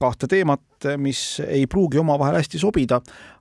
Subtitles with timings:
[0.00, 0.62] kahte teemat,
[0.96, 3.00] mis ei pruugi omavahel hästi sobida,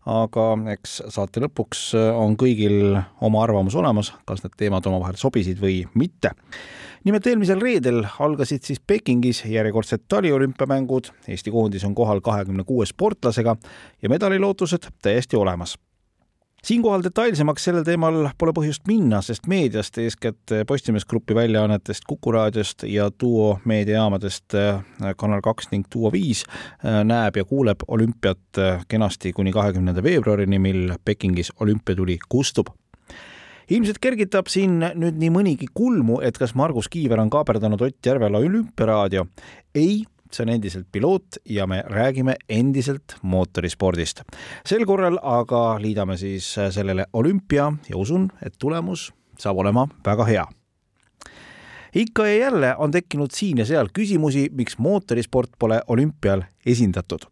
[0.09, 5.81] aga eks saate lõpuks on kõigil oma arvamus olemas, kas need teemad omavahel sobisid või
[5.95, 6.33] mitte.
[7.03, 13.55] nimelt eelmisel reedel algasid siis Pekingis järjekordsed taliolümpiamängud, Eesti koondis on kohal kahekümne kuue sportlasega
[14.01, 15.77] ja medalilootused täiesti olemas
[16.65, 22.83] siinkohal detailsemaks sellel teemal pole põhjust minna, sest meediast, eeskätt Postimees Grupi väljaannetest, Kuku raadiost
[22.87, 24.83] ja Duo meediajaamadest äh,
[25.17, 30.59] Kanal kaks ning Duo viis äh, näeb ja kuuleb olümpiat äh, kenasti kuni kahekümnenda veebruarini,
[30.59, 32.73] mil Pekingis olümpiatuli kustub
[33.69, 38.41] ilmselt kergitab siin nüüd nii mõnigi kulmu, et kas Margus Kiiver on kaaperdanud Ott Järvela
[38.41, 39.27] olümpiaraadio.
[39.75, 44.21] ei, see on endiselt piloot ja me räägime endiselt mootorispordist.
[44.65, 50.47] sel korral aga liidame siis sellele olümpia ja usun, et tulemus saab olema väga hea
[51.95, 57.25] ikka ja jälle on tekkinud siin ja seal küsimusi, miks mootorisport pole olümpial esindatud.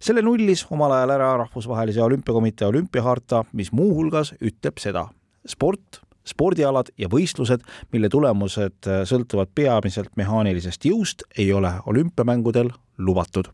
[0.00, 5.08] selle nullis omal ajal ära Rahvusvahelise Olümpiakomitee olümpiaharta, mis muuhulgas ütleb seda.
[5.46, 13.50] sport spordialad ja võistlused, mille tulemused äh, sõltuvad peamiselt mehaanilisest jõust, ei ole olümpiamängudel lubatud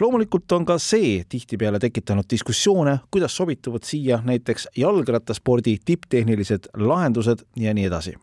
[0.00, 7.74] loomulikult on ka see tihtipeale tekitanud diskussioone, kuidas sobituvad siia näiteks jalgrattaspordi tipptehnilised lahendused ja
[7.74, 8.14] nii edasi.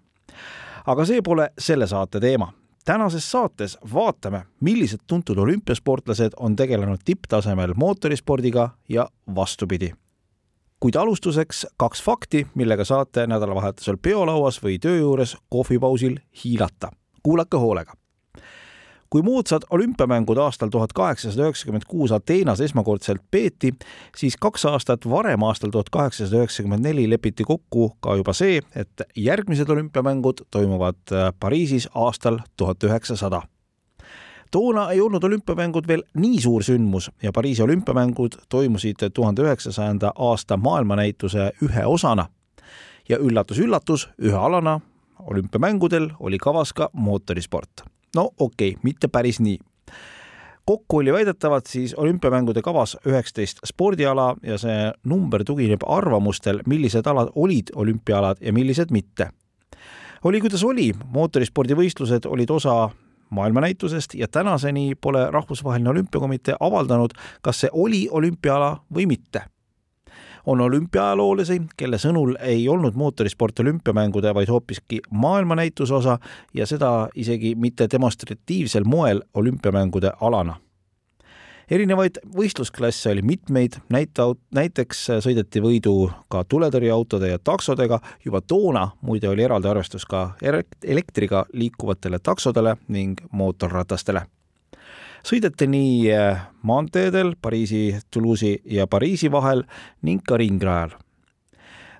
[0.85, 2.53] aga see pole selle saate teema.
[2.85, 9.93] tänases saates vaatame, millised tuntud olümpiasportlased on tegelenud tipptasemel mootorispordiga ja vastupidi
[10.79, 16.91] kuid alustuseks kaks fakti, millega saate nädalavahetusel peolauas või töö juures kohvipausil hiilata.
[17.23, 17.93] kuulake hoolega.
[19.09, 23.73] kui moodsad olümpiamängud aastal tuhat kaheksasada üheksakümmend kuus Ateenas esmakordselt peeti,
[24.17, 29.01] siis kaks aastat varem, aastal tuhat kaheksasada üheksakümmend neli lepiti kokku ka juba see, et
[29.15, 33.41] järgmised olümpiamängud toimuvad Pariisis aastal tuhat üheksasada
[34.51, 40.57] toona ei olnud olümpiamängud veel nii suur sündmus ja Pariisi olümpiamängud toimusid tuhande üheksasajanda aasta
[40.57, 42.27] maailmanäituse ühe osana.
[43.09, 44.79] ja üllatus-üllatus, ühe alana
[45.19, 47.81] olümpiamängudel oli kavas ka mootorisport.
[48.15, 49.59] no okei okay,, mitte päris nii
[50.67, 57.31] kokku oli väidetavalt siis olümpiamängude kavas üheksateist spordiala ja see number tugineb arvamustel, millised alad
[57.35, 59.29] olid olümpiaalad ja millised mitte.
[60.23, 62.89] oli kuidas oli, mootorispordivõistlused olid osa
[63.29, 67.11] maailmanäitusest ja tänaseni pole Rahvusvaheline Olümpiakomitee avaldanud,
[67.41, 69.41] kas see oli olümpiaala või mitte.
[70.47, 76.19] on olümpiaajaloolasi, kelle sõnul ei olnud mootorisport olümpiamängude, vaid hoopiski maailmanäituse osa
[76.53, 80.55] ja seda isegi mitte demonstratiivsel moel olümpiamängude alana
[81.71, 85.95] erinevaid võistlusklasse oli mitmeid, näite-, näiteks sõideti võidu
[86.31, 90.29] ka tuletõrjeautode ja taksodega, juba toona muide oli eraldi arvestus ka
[90.83, 94.25] elektriga liikuvatele taksodele ning mootorratastele.
[95.27, 99.63] sõideti nii eh, maanteedel Pariisi, Toulouse'i ja Pariisi vahel
[100.01, 100.95] ning ka ringrajal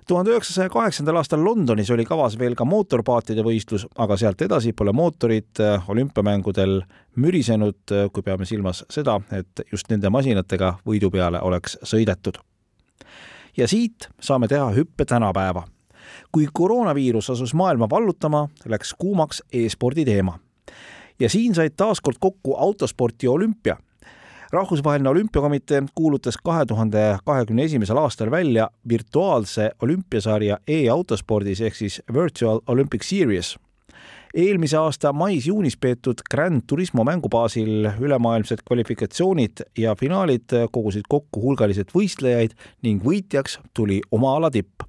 [0.08, 4.92] tuhande üheksasaja kaheksandal aastal Londonis oli kavas veel ka mootorpaatide võistlus, aga sealt edasi pole
[4.96, 6.80] mootorid äh, olümpiamängudel
[7.20, 12.40] mürisenud, äh, kui peame silmas seda, et just nende masinatega võidu peale oleks sõidetud.
[13.56, 15.62] ja siit saame teha hüppe tänapäeva.
[16.32, 20.38] kui koroonaviirus asus maailma vallutama, läks kuumaks e-spordi teema.
[21.20, 23.76] ja siin said taas kord kokku autosport ja olümpia
[24.52, 32.60] rahvusvaheline olümpiakomitee kuulutas kahe tuhande kahekümne esimesel aastal välja virtuaalse olümpiasarja e-autospordis ehk siis Virtual
[32.66, 33.56] Olympic Series
[34.34, 42.54] eelmise aasta mais-juunis peetud Grand Turismo mängubaasil ülemaailmsed kvalifikatsioonid ja finaalid kogusid kokku hulgaliselt võistlejaid
[42.82, 44.84] ning võitjaks tuli oma ala tipp.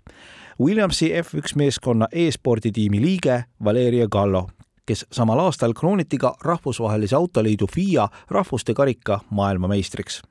[0.59, 4.49] Williamsi F1 meeskonna e-sporditiimi liige Valeria Gallo
[4.89, 10.21] kes samal aastal krooniti ka Rahvusvahelise Autoliidu FIA rahvuste karika maailmameistriks.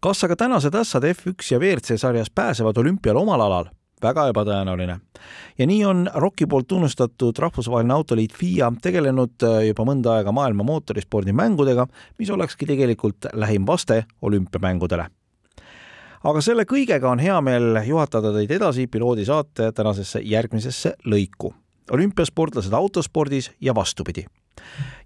[0.00, 3.68] kas aga tänased ässad F1 ja WRC sarjas pääsevad olümpiale omal alal?
[4.02, 4.98] väga ebatõenäoline.
[5.58, 10.64] ja nii on ROK-i poolt tunnustatud Rahvusvaheline Autoliit FIA tegelenud äh, juba mõnda aega maailma
[10.64, 11.86] mootorispordimängudega,
[12.18, 15.10] mis olekski tegelikult lähim vaste olümpiamängudele
[16.24, 21.52] aga selle kõigega on hea meel juhatada teid edasi piloodisaate tänasesse järgmisesse lõiku
[21.90, 24.24] olümpiasportlased autospordis ja vastupidi.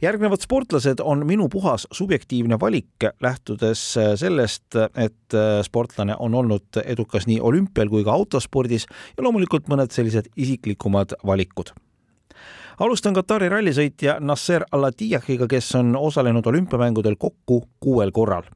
[0.03, 3.83] Järgnevad sportlased on minu puhas subjektiivne valik, lähtudes
[4.21, 10.29] sellest, et sportlane on olnud edukas nii olümpial kui ka autospordis ja loomulikult mõned sellised
[10.37, 11.71] isiklikumad valikud.
[12.83, 18.51] Alustan Katari rallisõitja Nasser Al-Attiyah'iga, kes on osalenud olümpiamängudel kokku kuuel korral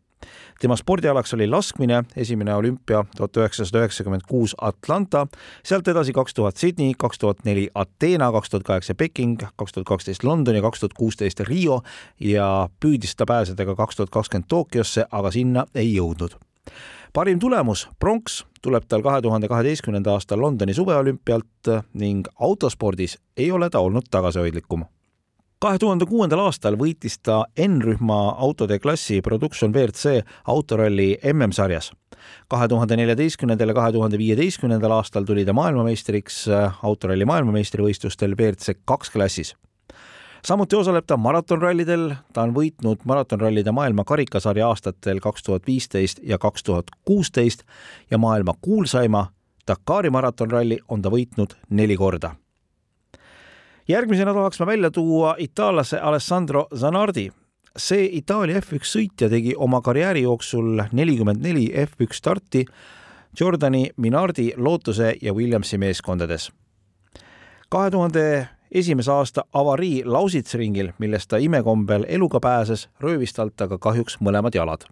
[0.60, 5.26] tema spordialaks oli laskmine, esimene olümpia tuhat üheksasada üheksakümmend kuus Atlanta,
[5.64, 9.86] sealt edasi kaks tuhat Sydney, kaks tuhat neli Ateena, kaks tuhat kaheksa Peking, kaks tuhat
[9.86, 11.82] kaksteist London ja kaks tuhat kuusteist Rio
[12.20, 16.36] ja püüdis ta pääseda ka kaks tuhat kakskümmend Tokyosse, aga sinna ei jõudnud.
[17.12, 23.70] Parim tulemus, pronks, tuleb tal kahe tuhande kaheteistkümnenda aasta Londoni suveolümpialt ning autospordis ei ole
[23.70, 24.84] ta olnud tagasihoidlikum
[25.58, 31.92] kahe tuhande kuuendal aastal võitis ta N-rühma autode klassi Production WRC autoralli MM-sarjas.
[32.48, 36.44] kahe tuhande neljateistkümnendal ja kahe tuhande viieteistkümnendal aastal tuli ta maailmameistriks
[36.82, 39.54] autoralli maailmameistrivõistlustel WRC kaks klassis
[40.46, 46.38] samuti osaleb ta maratonrallidel, ta on võitnud maratonrallide maailma karikasarja aastatel kaks tuhat viisteist ja
[46.38, 47.66] kaks tuhat kuusteist
[48.10, 49.26] ja maailma kuulsaima
[49.68, 52.36] Dakari maratonralli on ta võitnud neli korda
[53.88, 57.32] järgmisena tahaks ma välja tuua itaallase Alessandro Zanardi.
[57.78, 62.64] see Itaalia F1 sõitja tegi oma karjääri jooksul nelikümmend neli F1 starti
[63.40, 66.52] Jordani, Minardi, Lootuse ja Williamsi meeskondades.
[67.68, 74.18] kahe tuhande esimese aasta avarii Lausitsa-ringil, millest ta imekombel eluga pääses, röövis talt aga kahjuks
[74.20, 74.84] mõlemad jalad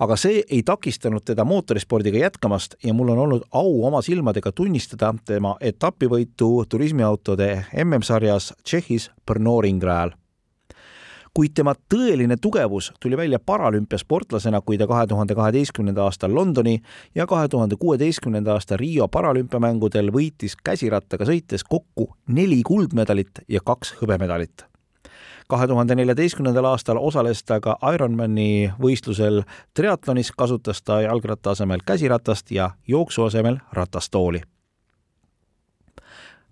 [0.00, 5.12] aga see ei takistanud teda mootorispordiga jätkamast ja mul on olnud au oma silmadega tunnistada
[5.24, 7.50] tema etapivõitu turismiautode
[7.84, 10.16] MM-sarjas Tšehhis Brno ringrajal.
[11.34, 16.80] Kuid tema tõeline tugevus tuli välja paralümpiasportlasena, kui ta kahe tuhande kaheteistkümnenda aasta Londoni
[17.14, 23.94] ja kahe tuhande kuueteistkümnenda aasta Riio paralümpiamängudel võitis käsirattaga sõites kokku neli kuldmedalit ja kaks
[24.00, 24.69] hõbemedalit
[25.50, 29.42] kahe tuhande neljateistkümnendal aastal osales ta ka Ironmani võistlusel
[29.74, 34.42] triatlonis, kasutas ta jalgratta asemel käsiratast ja jooksu asemel ratastooli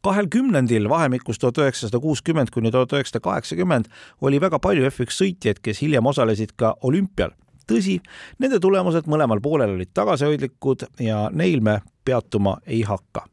[0.03, 3.91] kahel kümnendil vahemikus tuhat üheksasada kuuskümmend kuni tuhat üheksasada kaheksakümmend
[4.21, 7.35] oli väga palju F1 sõitjaid, kes hiljem osalesid ka olümpial.
[7.69, 7.99] tõsi,
[8.41, 13.27] nende tulemused mõlemal poolel olid tagasihoidlikud ja neil me peatuma ei hakka.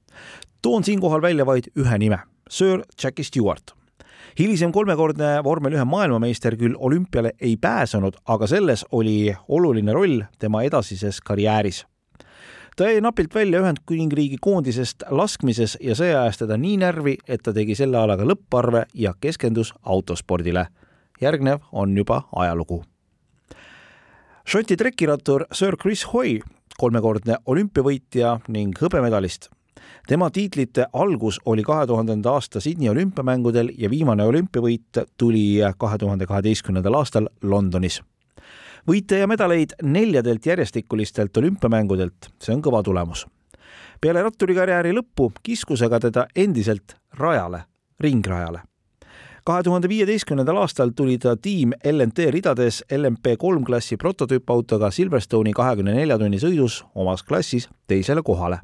[0.61, 2.19] toon siinkohal välja vaid ühe nime,
[2.49, 3.84] Sir Jackie Stewart
[4.39, 10.63] hilisem kolmekordne vormel ühe maailmameister küll olümpiale ei pääsenud, aga selles oli oluline roll tema
[10.63, 11.85] edasises karjääris
[12.75, 17.53] ta jäi napilt välja Ühendkuningriigi koondisest laskmises ja see ajas teda nii närvi, et ta
[17.55, 20.67] tegi selle alaga lõpparve ja keskendus autospordile.
[21.21, 22.83] järgnev on juba ajalugu.
[24.45, 26.39] Šoti trekirattur Sir Chris Hoy,
[26.77, 29.49] kolmekordne olümpiavõitja ning hõbemedalist,
[30.07, 36.25] tema tiitlite algus oli kahe tuhandenda aasta Sydney olümpiamängudel ja viimane olümpiavõit tuli kahe tuhande
[36.25, 38.01] kaheteistkümnendal aastal Londonis.
[38.87, 43.25] võite ja medaleid neljadelt järjestikulistelt olümpiamängudelt, see on kõva tulemus.
[44.01, 47.63] peale ratturikarjääri lõppu kiskus aga teda endiselt rajale,
[47.99, 48.61] ringrajale
[49.45, 55.93] kahe tuhande viieteistkümnendal aastal tuli ta tiim LNT ridades LMP kolm klassi prototüüpautoga Silverstone'i kahekümne
[55.93, 58.59] nelja tunni sõidus omas klassis teisele kohale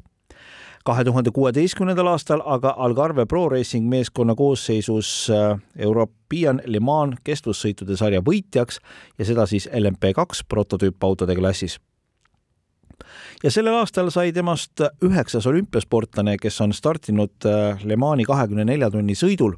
[0.84, 7.96] kahe tuhande kuueteistkümnendal aastal aga Algarve Pro Racing meeskonna koosseisus äh, European Le Mans kestvussõitude
[7.96, 8.80] sarja võitjaks
[9.18, 11.78] ja seda siis LMP2 prototüüpautode klassis
[13.42, 18.90] ja sellel aastal sai temast üheksas olümpiasportlane, kes on startinud äh, Le Mani kahekümne nelja
[18.90, 19.56] tunni sõidul.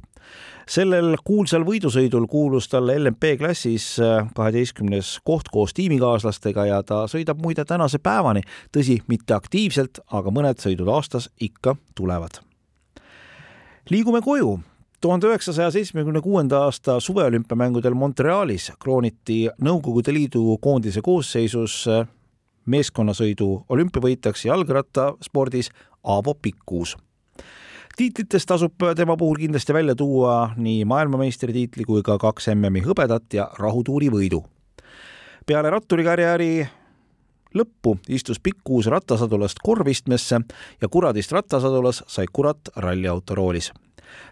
[0.71, 7.43] Sellel kuulsal võidusõidul kuulus talle LMP klassis äh, kaheteistkümnes koht koos tiimikaaslastega ja ta sõidab
[7.45, 12.41] muide tänase päevani, tõsi, mitte aktiivselt, aga mõned sõidud aastas ikka tulevad.
[13.91, 14.61] liigume koju.
[15.01, 22.07] tuhande üheksasaja seitsmekümne kuuenda aasta suveolümpiamängudel Montrealis krooniti Nõukogude Liidu koondise koosseisus äh,
[22.67, 25.71] meeskonnasõidu olümpiavõitjaks jalgrattaspordis
[26.05, 26.97] Aavo Pikkuus
[27.97, 33.51] tiitlitest tasub tema puhul kindlasti välja tuua nii maailmameistritiitli kui ka kaks MM-i hõbedat ja
[33.59, 34.43] rahutuuri võidu.
[35.47, 36.67] peale ratturikarjääri
[37.55, 40.41] lõppu istus Pikkuus rattasadulast korvistmesse
[40.81, 43.73] ja kuradist rattasadulas sai kurat ralliauto roolis.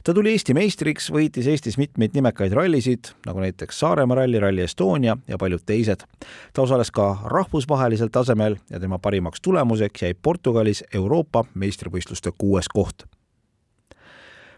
[0.05, 5.17] Ta tuli Eesti meistriks, võitis Eestis mitmeid nimekaid rallisid, nagu näiteks Saaremaa ralli, Rally Estonia
[5.29, 6.05] ja paljud teised.
[6.53, 13.05] ta osales ka rahvusvahelisel tasemel ja tema parimaks tulemuseks jäi Portugalis Euroopa meistrivõistluste kuues koht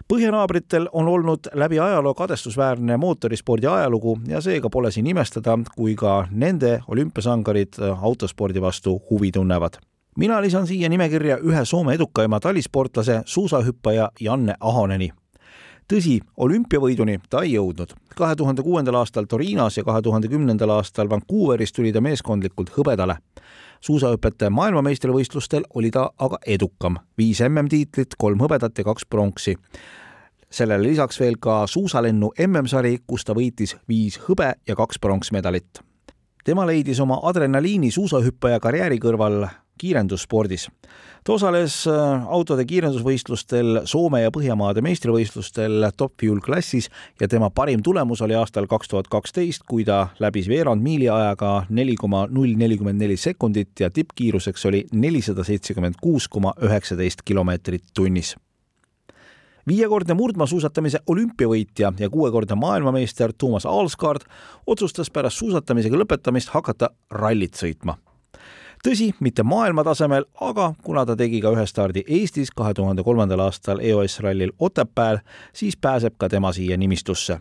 [0.08, 6.26] põhjanaabritel on olnud läbi ajaloo kadestusväärne mootorispordi ajalugu ja seega pole siin imestada, kui ka
[6.30, 9.80] nende olümpiasangarid autospordi vastu huvi tunnevad.
[10.16, 15.10] Mina lisan siia nimekirja ühe Soome edukaima talisportlase, suusahüppaja Janne Ahoneni.
[15.92, 17.94] tõsi, olümpiavõiduni ta ei jõudnud.
[18.16, 23.16] kahe tuhande kuuendal aastal Torinos ja kahe tuhande kümnendal aastal Vancouveris tuli ta meeskondlikult hõbedale.
[23.80, 29.56] suusahüpete maailmameistrivõistlustel oli ta aga edukam, viis MM-tiitlit, kolm hõbedat ja kaks pronksi
[30.50, 35.80] sellele lisaks veel ka suusalennu MM-sari, kus ta võitis viis hõbe ja kaks pronksmedalit.
[36.44, 39.48] tema leidis oma adrenaliini suusahüppaja karjääri kõrval
[39.84, 40.68] kiirendusspordis.
[41.24, 47.82] ta osales äh, autode kiirendusvõistlustel Soome ja Põhjamaade meistrivõistlustel Top Fuel klassis ja tema parim
[47.82, 52.56] tulemus oli aastal kaks tuhat kaksteist, kui ta läbis veerand miili ajaga neli koma null
[52.60, 58.34] nelikümmend neli sekundit ja tippkiiruseks oli nelisada seitsekümmend kuus koma üheksateist kilomeetrit tunnis
[59.68, 64.26] viiekordne murdmaasuusatamise olümpiavõitja ja kuuekordne maailmameister Toomas Alskard
[64.66, 67.96] otsustas pärast suusatamisega lõpetamist hakata rallit sõitma
[68.84, 73.80] tõsi, mitte maailmatasemel, aga kuna ta tegi ka ühe stardi Eestis kahe tuhande kolmandal aastal
[73.80, 75.18] EOS rallil Otepääl,
[75.52, 77.40] siis pääseb ka tema siia nimistusse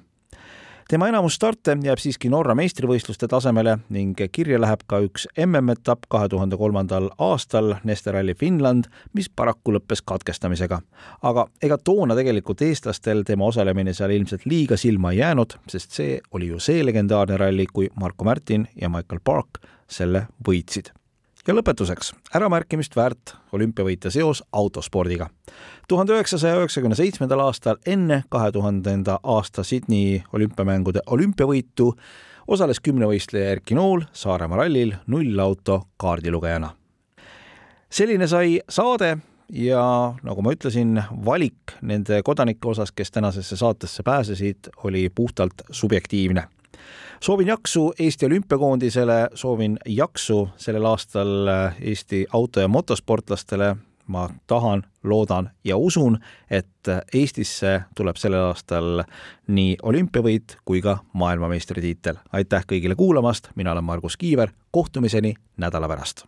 [0.90, 6.28] tema enamus starte jääb siiski Norra meistrivõistluste tasemele ning kirja läheb ka üks MM-etapp kahe
[6.30, 10.82] tuhande kolmandal aastal Neste Rally Finland, mis paraku lõppes katkestamisega.
[11.22, 16.20] aga ega toona tegelikult eestlastel tema osalemine seal ilmselt liiga silma ei jäänud, sest see
[16.32, 20.94] oli ju see legendaarne ralli, kui Marko Märtin ja Michael Park selle võitsid
[21.48, 25.30] ja lõpetuseks äramärkimist väärt olümpiavõitja seos autospordiga.
[25.88, 31.94] tuhande üheksasaja üheksakümne seitsmendal aastal enne kahe tuhandenda aasta Sydney olümpiamängude olümpiavõitu
[32.48, 36.70] osales kümnevõistleja Erki Nool Saaremaa rallil nullauto kaardilugejana.
[37.90, 39.18] selline sai saade
[39.50, 46.48] ja nagu ma ütlesin, valik nende kodanike osas, kes tänasesse saatesse pääsesid, oli puhtalt subjektiivne
[47.24, 53.76] soovin jaksu Eesti olümpiakoondisele, soovin jaksu sellel aastal äh, Eesti auto- ja motosportlastele,
[54.08, 56.18] ma tahan, loodan ja usun,
[56.50, 59.04] et äh, Eestisse tuleb sellel aastal
[59.48, 62.16] nii olümpiavõit kui ka maailmameistritiitel.
[62.34, 66.26] aitäh kõigile kuulamast, mina olen Margus Kiiver, kohtumiseni nädala pärast.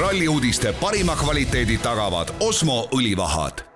[0.00, 3.75] ralli uudiste parima kvaliteedi tagavad Osmo õlivahad